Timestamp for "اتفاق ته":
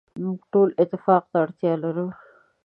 0.83-1.37